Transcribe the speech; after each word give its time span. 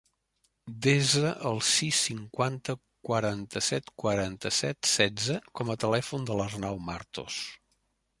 Desa 0.85 1.33
el 1.49 1.59
sis, 1.71 1.99
cinquanta, 2.07 2.75
quaranta-set, 3.09 3.91
quaranta-set, 4.05 4.89
setze 4.93 5.37
com 5.61 5.71
a 5.75 5.77
telèfon 5.85 6.27
de 6.31 6.39
l'Arnau 6.41 6.81
Martos. 6.89 7.37